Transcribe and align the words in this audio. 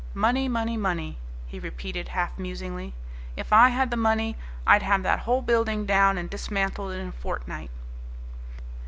Money, 0.15 0.49
money, 0.49 0.75
money," 0.77 1.19
he 1.45 1.59
repeated 1.59 2.07
half 2.07 2.35
musingly. 2.39 2.95
"If 3.37 3.53
I 3.53 3.69
had 3.69 3.91
the 3.91 3.95
money 3.97 4.35
I'd 4.65 4.81
have 4.81 5.03
that 5.03 5.19
whole 5.19 5.43
building 5.43 5.85
down 5.85 6.17
and 6.17 6.27
dismantled 6.27 6.93
in 6.93 7.09
a 7.09 7.11
fortnight." 7.11 7.69